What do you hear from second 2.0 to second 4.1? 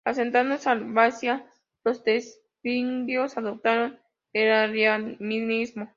tervingios adoptaron